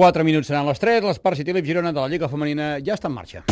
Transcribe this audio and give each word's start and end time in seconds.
4 0.00 0.24
minuts 0.24 0.48
seran 0.48 0.64
les 0.64 0.78
3, 0.80 1.04
l'Espart 1.04 1.36
City 1.36 1.52
Lip 1.52 1.66
Girona 1.68 1.90
de 1.92 2.00
la 2.00 2.08
Lliga 2.08 2.28
Femenina 2.32 2.78
ja 2.80 2.94
està 2.96 3.10
en 3.10 3.12
marxa. 3.12 3.42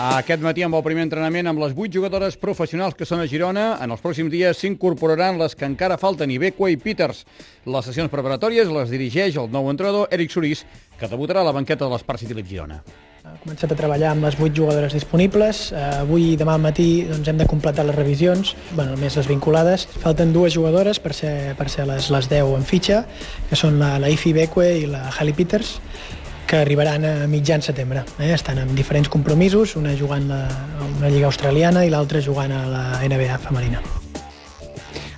Aquest 0.00 0.40
matí, 0.40 0.64
amb 0.64 0.78
el 0.78 0.84
primer 0.86 1.04
entrenament 1.04 1.50
amb 1.50 1.60
les 1.60 1.74
8 1.76 1.92
jugadores 1.98 2.38
professionals 2.40 2.96
que 2.96 3.04
són 3.04 3.20
a 3.20 3.26
Girona, 3.28 3.66
en 3.84 3.92
els 3.92 4.00
pròxims 4.00 4.32
dies 4.32 4.56
s'incorporaran 4.56 5.36
les 5.36 5.52
que 5.52 5.68
encara 5.68 6.00
falten, 6.00 6.32
Ibequa 6.32 6.72
i 6.72 6.80
Peters. 6.80 7.26
Les 7.68 7.90
sessions 7.90 8.08
preparatòries 8.08 8.72
les 8.72 8.96
dirigeix 8.96 9.36
el 9.36 9.52
nou 9.52 9.68
entrenador, 9.68 10.08
Eric 10.16 10.32
Surís, 10.32 10.64
que 10.96 11.12
debutarà 11.12 11.44
a 11.44 11.50
la 11.50 11.56
banqueta 11.60 11.84
de 11.84 11.92
l'Espart 11.92 12.24
City 12.24 12.40
Lip 12.40 12.48
Girona. 12.48 12.80
He 13.20 13.36
començat 13.42 13.68
a 13.74 13.76
treballar 13.76 14.14
amb 14.14 14.24
les 14.24 14.36
8 14.40 14.54
jugadores 14.56 14.94
disponibles. 14.96 15.58
Eh, 15.76 15.80
avui 16.00 16.30
i 16.30 16.38
demà 16.40 16.54
al 16.56 16.62
matí 16.64 17.04
doncs, 17.04 17.28
hem 17.28 17.36
de 17.36 17.46
completar 17.50 17.84
les 17.84 17.96
revisions, 17.98 18.54
bueno, 18.72 18.96
més 18.96 19.18
les 19.20 19.28
vinculades. 19.28 19.84
Falten 20.00 20.32
dues 20.32 20.56
jugadores 20.56 21.02
per 21.04 21.12
ser, 21.12 21.34
per 21.58 21.68
ser 21.68 21.84
les, 21.90 22.08
les 22.14 22.30
10 22.32 22.56
en 22.56 22.64
fitxa, 22.64 23.02
que 23.50 23.60
són 23.60 23.76
la, 23.82 23.98
la 24.00 24.08
Ifi 24.08 24.32
Beque 24.32 24.70
i 24.80 24.88
la 24.88 25.04
Halle 25.12 25.36
Peters, 25.36 25.76
que 26.48 26.64
arribaran 26.64 27.04
a 27.04 27.14
mitjan 27.28 27.60
setembre. 27.60 28.06
Eh? 28.18 28.32
Estan 28.32 28.64
en 28.64 28.72
diferents 28.74 29.12
compromisos, 29.12 29.76
una 29.76 29.92
jugant 30.00 30.30
a 30.32 30.44
una 30.88 31.12
lliga 31.12 31.28
australiana 31.28 31.84
i 31.84 31.92
l'altra 31.92 32.24
jugant 32.24 32.56
a 32.56 32.68
la 32.72 32.86
NBA 33.04 33.42
femenina. 33.44 33.99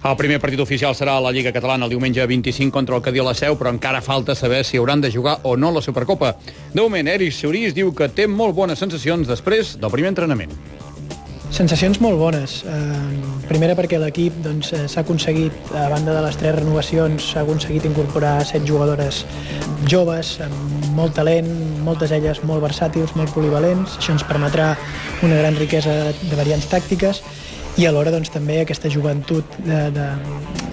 El 0.02 0.16
primer 0.18 0.40
partit 0.42 0.58
oficial 0.58 0.96
serà 0.98 1.12
la 1.22 1.30
Lliga 1.30 1.52
Catalana 1.54 1.86
el 1.86 1.92
diumenge 1.92 2.24
25 2.26 2.74
contra 2.74 2.96
el 2.96 3.02
Cadí 3.06 3.20
a 3.22 3.26
la 3.28 3.36
Seu, 3.38 3.54
però 3.54 3.70
encara 3.70 4.00
falta 4.02 4.34
saber 4.34 4.64
si 4.66 4.80
hauran 4.80 5.00
de 5.00 5.12
jugar 5.14 5.36
o 5.46 5.52
no 5.56 5.70
la 5.70 5.80
Supercopa. 5.80 6.32
De 6.72 6.80
moment, 6.82 7.06
Eric 7.06 7.30
Seurís 7.36 7.70
diu 7.76 7.92
que 7.94 8.08
té 8.10 8.26
molt 8.26 8.56
bones 8.56 8.82
sensacions 8.82 9.30
després 9.30 9.76
del 9.78 9.92
primer 9.94 10.10
entrenament. 10.10 10.50
Sensacions 11.54 12.00
molt 12.02 12.18
bones. 12.18 12.56
Eh, 12.66 13.44
primera 13.46 13.76
perquè 13.78 14.00
l'equip 14.02 14.40
doncs, 14.42 14.72
eh, 14.72 14.88
s'ha 14.88 15.04
aconseguit, 15.06 15.70
a 15.70 15.86
banda 15.92 16.16
de 16.16 16.26
les 16.26 16.40
tres 16.40 16.56
renovacions, 16.56 17.30
s'ha 17.30 17.46
aconseguit 17.46 17.86
incorporar 17.86 18.40
set 18.44 18.66
jugadores 18.66 19.22
joves, 19.86 20.40
amb 20.42 20.90
molt 20.96 21.14
talent, 21.14 21.46
moltes 21.86 22.10
elles 22.10 22.42
molt 22.42 22.64
versàtils, 22.64 23.14
molt 23.14 23.30
polivalents. 23.30 24.00
Això 24.02 24.18
ens 24.18 24.26
permetrà 24.26 24.72
una 25.22 25.38
gran 25.38 25.54
riquesa 25.54 26.10
de 26.10 26.34
variants 26.34 26.66
tàctiques 26.66 27.22
i 27.80 27.86
alhora 27.88 28.12
doncs, 28.12 28.28
també 28.32 28.60
aquesta 28.60 28.90
joventut 28.92 29.56
de, 29.64 29.86
de, 29.94 30.08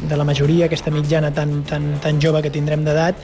de 0.10 0.18
la 0.20 0.26
majoria, 0.28 0.68
aquesta 0.68 0.92
mitjana 0.92 1.32
tan, 1.32 1.62
tan, 1.70 1.94
tan 2.04 2.20
jove 2.20 2.42
que 2.44 2.52
tindrem 2.52 2.84
d'edat, 2.84 3.22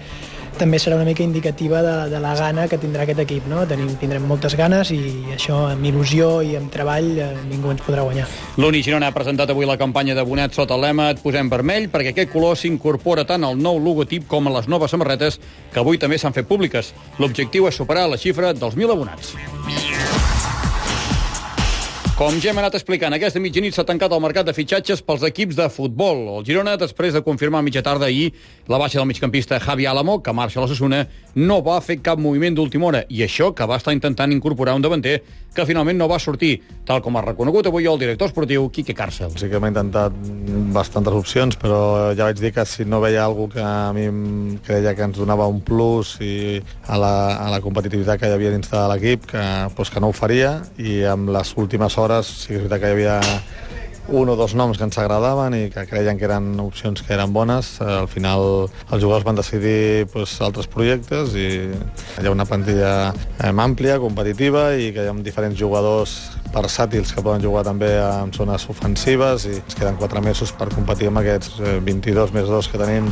també 0.55 0.79
serà 0.79 0.95
una 0.95 1.05
mica 1.05 1.23
indicativa 1.23 1.81
de, 1.83 1.95
de 2.13 2.19
la 2.23 2.33
gana 2.39 2.67
que 2.71 2.77
tindrà 2.79 3.03
aquest 3.03 3.19
equip. 3.25 3.47
No? 3.51 3.65
Tenim, 3.67 3.89
tindrem 3.99 4.23
moltes 4.27 4.55
ganes 4.55 4.91
i 4.95 5.01
això 5.35 5.65
amb 5.73 5.83
il·lusió 5.87 6.39
i 6.45 6.55
amb 6.59 6.71
treball 6.71 7.09
eh, 7.19 7.27
ningú 7.49 7.73
ens 7.73 7.83
podrà 7.85 8.05
guanyar. 8.07 8.27
L'Uni 8.61 8.83
Girona 8.85 9.11
ha 9.11 9.15
presentat 9.15 9.51
avui 9.51 9.67
la 9.67 9.77
campanya 9.81 10.15
de 10.15 10.23
Bonet 10.23 10.55
sota 10.55 10.77
el 10.77 10.85
lema 10.87 11.09
Et 11.11 11.19
posem 11.23 11.51
vermell 11.51 11.89
perquè 11.91 12.13
aquest 12.13 12.31
color 12.33 12.55
s'incorpora 12.59 13.27
tant 13.27 13.43
al 13.43 13.59
nou 13.59 13.81
logotip 13.83 14.29
com 14.31 14.47
a 14.47 14.55
les 14.59 14.71
noves 14.71 14.95
samarretes 14.95 15.39
que 15.73 15.83
avui 15.83 15.99
també 15.99 16.19
s'han 16.21 16.35
fet 16.35 16.47
públiques. 16.47 16.93
L'objectiu 17.19 17.67
és 17.67 17.75
superar 17.75 18.07
la 18.09 18.21
xifra 18.21 18.55
dels 18.55 18.79
1.000 18.79 18.95
abonats. 18.95 19.35
Com 22.15 22.37
ja 22.39 22.53
hem 22.53 22.59
anat 22.61 22.77
explicant, 22.77 23.11
aquesta 23.11 23.41
mitjanit 23.43 23.75
s'ha 23.75 23.83
tancat 23.83 24.13
el 24.15 24.21
mercat 24.23 24.47
de 24.47 24.53
fitxatges 24.55 25.01
pels 25.03 25.25
equips 25.27 25.57
de 25.57 25.65
futbol. 25.67 26.21
El 26.37 26.45
Girona, 26.47 26.77
després 26.79 27.11
de 27.11 27.19
confirmar 27.25 27.59
mitja 27.65 27.81
tarda 27.83 28.07
ahir 28.07 28.29
la 28.71 28.79
baixa 28.79 29.01
del 29.01 29.09
migcampista 29.09 29.59
Javi 29.59 29.83
Álamo, 29.83 30.21
que 30.23 30.31
marxa 30.31 30.61
a 30.61 30.63
l'Ossassuna, 30.63 31.01
no 31.35 31.57
va 31.59 31.81
fer 31.83 31.97
cap 31.99 32.21
moviment 32.23 32.55
d'última 32.55 32.87
hora. 32.87 33.01
I 33.11 33.25
això 33.25 33.49
que 33.51 33.67
va 33.67 33.75
estar 33.75 33.91
intentant 33.91 34.31
incorporar 34.31 34.77
un 34.79 34.85
davanter 34.85 35.17
que 35.55 35.65
finalment 35.67 35.99
no 35.99 36.07
va 36.07 36.19
sortir, 36.19 36.53
tal 36.87 37.01
com 37.03 37.15
ha 37.15 37.23
reconegut 37.23 37.67
avui 37.67 37.87
el 37.87 37.99
director 37.99 38.31
esportiu 38.31 38.69
Quique 38.71 38.95
Càrcel. 38.95 39.35
Sí 39.39 39.51
que 39.51 39.59
m'he 39.59 39.71
intentat 39.71 40.15
bastantes 40.75 41.15
opcions, 41.15 41.59
però 41.59 42.15
ja 42.15 42.29
vaig 42.29 42.39
dir 42.39 42.51
que 42.55 42.65
si 42.67 42.87
no 42.87 43.01
veia 43.03 43.25
alguna 43.25 43.53
que 43.55 43.63
a 43.63 43.91
mi 43.95 44.07
em 44.07 44.57
creia 44.63 44.95
que 44.95 45.03
ens 45.03 45.19
donava 45.19 45.47
un 45.51 45.61
plus 45.63 46.15
i 46.23 46.61
a 46.87 46.99
la, 46.99 47.13
a 47.43 47.51
la 47.51 47.61
competitivitat 47.63 48.19
que 48.19 48.31
hi 48.31 48.35
havia 48.35 48.55
dins 48.55 48.71
de 48.71 48.87
l'equip, 48.91 49.27
que, 49.31 49.45
pues, 49.75 49.91
que 49.91 50.03
no 50.03 50.11
ho 50.11 50.15
faria, 50.15 50.57
i 50.79 51.01
amb 51.07 51.31
les 51.35 51.55
últimes 51.59 51.95
hores 51.95 52.04
sí 52.23 52.47
que 52.51 52.59
és 52.59 52.65
veritat 52.65 52.81
que 52.81 52.91
hi 52.91 52.95
havia 52.95 53.19
un 54.07 54.29
o 54.29 54.35
dos 54.37 54.53
noms 54.53 54.77
que 54.77 54.85
ens 54.85 54.97
agradaven 55.01 55.55
i 55.57 55.63
que 55.73 55.85
creien 55.89 56.19
que 56.19 56.27
eren 56.27 56.59
opcions 56.61 57.01
que 57.01 57.13
eren 57.15 57.33
bones. 57.33 57.79
Al 57.81 58.07
final 58.07 58.67
els 58.67 59.01
jugadors 59.01 59.25
van 59.25 59.39
decidir 59.39 60.05
pues, 60.13 60.35
altres 60.45 60.69
projectes 60.69 61.33
i 61.33 61.47
hi 61.73 62.25
ha 62.27 62.33
una 62.33 62.45
plantilla 62.45 63.13
eh, 63.39 63.49
àmplia, 63.49 63.97
competitiva 63.99 64.73
i 64.77 64.91
que 64.93 65.05
hi 65.05 65.09
ha 65.09 65.17
diferents 65.25 65.57
jugadors 65.57 66.19
versàtils 66.55 67.11
que 67.13 67.23
poden 67.23 67.43
jugar 67.43 67.65
també 67.67 67.91
en 67.99 68.31
zones 68.33 68.65
ofensives 68.71 69.45
i 69.49 69.57
ens 69.59 69.75
queden 69.77 69.97
4 69.99 70.23
mesos 70.23 70.53
per 70.55 70.69
competir 70.73 71.09
amb 71.11 71.21
aquests 71.21 71.59
22 71.85 72.33
més 72.35 72.47
2 72.49 72.69
que 72.71 72.81
tenim. 72.81 73.09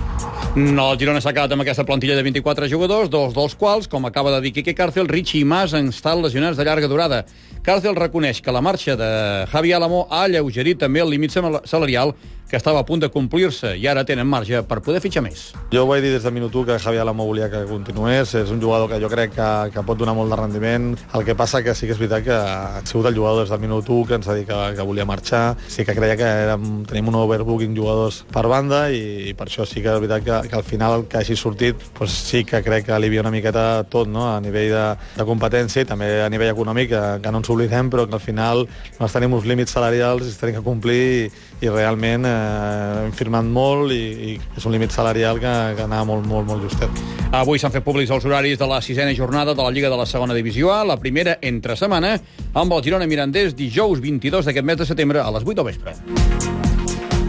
No, 0.55 0.91
el 0.91 0.99
Girona 1.01 1.21
s'ha 1.23 1.33
quedat 1.35 1.55
amb 1.55 1.65
aquesta 1.65 1.85
plantilla 1.87 2.15
de 2.17 2.23
24 2.25 2.69
jugadors, 2.71 3.11
dos 3.11 3.33
dels 3.35 3.55
quals, 3.59 3.89
com 3.91 4.05
acaba 4.07 4.31
de 4.35 4.41
dir 4.45 4.53
Quique 4.55 4.75
Cárcel, 4.77 5.09
Richie 5.11 5.43
i 5.43 5.47
Mas 5.47 5.73
han 5.75 5.91
estat 5.91 6.19
lesionats 6.21 6.57
de 6.57 6.67
llarga 6.67 6.87
durada. 6.87 7.23
Cárcel 7.63 7.95
reconeix 7.95 8.41
que 8.43 8.51
la 8.51 8.61
marxa 8.61 8.95
de 8.99 9.09
Javi 9.51 9.71
Álamo 9.71 10.05
ha 10.09 10.25
alleugerit 10.27 10.79
també 10.83 11.03
el 11.03 11.11
límit 11.13 11.31
salarial 11.33 12.15
que 12.53 12.57
estava 12.57 12.83
a 12.83 12.85
punt 12.85 13.01
de 13.01 13.07
complir-se 13.09 13.71
i 13.81 13.87
ara 13.89 14.03
tenen 14.05 14.27
marge 14.29 14.59
per 14.69 14.75
poder 14.85 14.99
fitxar 15.01 15.23
més. 15.25 15.39
Jo 15.73 15.87
ho 15.87 15.87
vaig 15.89 16.03
dir 16.05 16.11
des 16.13 16.21
del 16.21 16.35
minut 16.35 16.53
1 16.53 16.67
que 16.67 16.75
Javi 16.83 16.99
Alamo 17.01 17.25
volia 17.25 17.47
que 17.49 17.63
continués, 17.65 18.29
és 18.37 18.51
un 18.53 18.59
jugador 18.61 18.91
que 18.91 18.99
jo 19.01 19.09
crec 19.09 19.31
que, 19.33 19.47
que 19.73 19.81
pot 19.81 19.97
donar 19.97 20.13
molt 20.13 20.29
de 20.29 20.37
rendiment, 20.37 20.91
el 21.17 21.25
que 21.25 21.33
passa 21.33 21.63
que 21.65 21.73
sí 21.73 21.89
que 21.89 21.95
és 21.95 22.01
veritat 22.03 22.21
que 22.27 22.35
ha 22.37 22.83
sigut 22.85 23.09
el 23.09 23.17
jugador 23.17 23.41
des 23.41 23.49
del 23.49 23.63
minut 23.63 23.89
1 23.89 24.05
que 24.05 24.19
ens 24.19 24.29
ha 24.29 24.35
dit 24.37 24.45
que, 24.45 24.59
que 24.77 24.85
volia 24.85 25.07
marxar, 25.09 25.57
sí 25.65 25.81
que 25.81 25.95
creia 25.97 26.13
que 26.19 26.27
érem, 26.43 26.67
tenim 26.85 27.09
un 27.09 27.17
overbooking 27.23 27.73
jugadors 27.73 28.19
per 28.29 28.45
banda 28.45 28.83
i, 28.93 29.31
i 29.31 29.33
per 29.33 29.49
això 29.49 29.65
sí 29.65 29.81
que 29.81 29.89
és 29.89 30.05
veritat 30.05 30.21
que, 30.21 30.37
que 30.51 30.59
al 30.59 30.67
final 30.69 31.07
que 31.09 31.23
hagi 31.23 31.33
sortit 31.33 31.81
pues 31.97 32.13
sí 32.13 32.43
que 32.45 32.61
crec 32.61 32.85
que 32.85 32.93
alivia 32.93 33.25
una 33.25 33.33
miqueta 33.33 33.81
tot 33.89 34.05
no? 34.05 34.27
a 34.29 34.37
nivell 34.45 34.69
de, 34.75 34.85
de 35.17 35.25
competència 35.25 35.87
i 35.87 35.89
també 35.89 36.11
a 36.21 36.29
nivell 36.29 36.53
econòmic, 36.53 36.93
que, 36.93 37.01
que 37.25 37.33
no 37.33 37.41
ens 37.41 37.49
oblidem, 37.49 37.89
però 37.89 38.05
que 38.05 38.13
al 38.21 38.21
final 38.21 38.67
nos 39.01 39.17
tenim 39.17 39.33
uns 39.33 39.49
límits 39.49 39.73
salarials 39.73 40.29
i 40.29 40.37
tenim 40.37 40.61
que 40.61 40.65
complir 40.69 41.01
i, 41.01 41.27
i 41.65 41.73
realment 41.73 42.29
eh, 42.29 42.42
hem 42.43 43.13
firmat 43.17 43.47
molt 43.47 43.93
i, 43.95 44.03
i 44.33 44.35
és 44.57 44.67
un 44.67 44.75
límit 44.75 44.93
salarial 44.95 45.41
que, 45.41 45.53
que 45.77 45.85
anava 45.85 46.07
molt, 46.11 46.27
molt, 46.29 46.47
molt 46.49 46.65
justet. 46.67 47.03
Avui 47.33 47.61
s'han 47.61 47.73
fet 47.73 47.85
públics 47.85 48.13
els 48.13 48.27
horaris 48.29 48.59
de 48.61 48.69
la 48.69 48.81
sisena 48.85 49.13
jornada 49.17 49.55
de 49.57 49.63
la 49.63 49.73
Lliga 49.73 49.91
de 49.93 49.99
la 49.99 50.07
segona 50.09 50.37
divisió 50.37 50.73
A, 50.73 50.83
la 50.87 50.99
primera 51.01 51.37
entre 51.41 51.77
setmana, 51.79 52.15
amb 52.53 52.77
el 52.77 52.83
Girona 52.85 53.09
Mirandés 53.09 53.57
dijous 53.57 54.03
22 54.03 54.49
d'aquest 54.49 54.71
mes 54.71 54.81
de 54.83 54.89
setembre 54.89 55.23
a 55.23 55.29
les 55.33 55.47
8 55.47 55.61
del 55.61 55.71
vespre. 55.71 56.42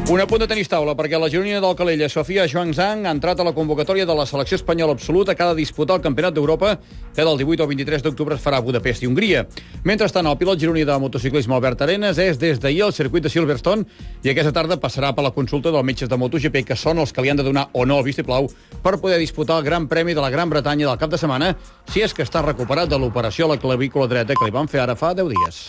Un 0.04 0.20
apunt 0.20 0.42
de 0.42 0.44
tenis 0.44 0.68
taula, 0.68 0.92
perquè 0.92 1.16
la 1.16 1.30
gironina 1.32 1.62
del 1.64 1.72
Calella, 1.78 2.10
Sofia 2.12 2.44
Zhang, 2.44 3.06
ha 3.06 3.12
entrat 3.14 3.38
a 3.40 3.44
la 3.46 3.54
convocatòria 3.56 4.04
de 4.04 4.12
la 4.14 4.26
selecció 4.28 4.58
espanyola 4.58 4.92
absoluta 4.92 5.34
que 5.34 5.42
ha 5.42 5.46
de 5.48 5.62
disputar 5.62 5.96
el 5.96 6.02
Campionat 6.02 6.34
d'Europa 6.34 6.74
que 7.14 7.24
del 7.24 7.38
18 7.38 7.62
al 7.62 7.68
23 7.70 8.02
d'octubre 8.04 8.36
es 8.36 8.42
farà 8.44 8.58
a 8.60 8.60
Budapest 8.60 9.02
i 9.02 9.06
Hongria. 9.08 9.46
Mentrestant, 9.82 10.26
el 10.28 10.36
pilot 10.36 10.60
gironí 10.60 10.84
de 10.84 10.98
motociclisme 11.00 11.56
Albert 11.56 11.86
Arenas 11.86 12.20
és 12.20 12.36
des 12.36 12.60
d'ahir 12.60 12.82
al 12.84 12.92
circuit 12.92 13.24
de 13.24 13.32
Silverstone 13.32 13.86
i 14.22 14.28
aquesta 14.28 14.52
tarda 14.52 14.76
passarà 14.76 15.14
per 15.16 15.24
la 15.24 15.32
consulta 15.32 15.72
dels 15.72 15.88
metges 15.88 16.10
de 16.12 16.18
MotoGP, 16.20 16.66
que 16.68 16.76
són 16.76 17.00
els 17.00 17.10
que 17.10 17.24
li 17.24 17.32
han 17.32 17.40
de 17.40 17.46
donar 17.48 17.70
o 17.72 17.86
no 17.86 17.96
el 17.96 18.04
vistiplau 18.04 18.50
per 18.82 18.98
poder 19.00 19.16
disputar 19.18 19.56
el 19.56 19.64
Gran 19.64 19.88
Premi 19.88 20.12
de 20.12 20.20
la 20.20 20.28
Gran 20.28 20.52
Bretanya 20.52 20.90
del 20.90 21.00
cap 21.00 21.08
de 21.08 21.16
setmana, 21.16 21.54
si 21.88 22.04
és 22.04 22.12
que 22.12 22.28
està 22.28 22.44
recuperat 22.44 22.92
de 22.92 23.00
l'operació 23.00 23.48
a 23.48 23.54
la 23.54 23.58
clavícula 23.62 24.04
dreta 24.12 24.36
que 24.36 24.44
li 24.44 24.52
van 24.52 24.68
fer 24.68 24.84
ara 24.84 25.00
fa 25.00 25.14
10 25.16 25.32
dies. 25.32 25.64